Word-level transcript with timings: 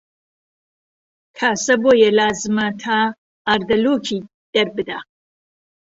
کاسە 1.37 1.75
بۆیە 1.81 2.09
لازمە 2.19 2.67
تا 2.81 2.97
ئاردەڵۆکی 3.47 4.19
دەربدا 4.53 4.99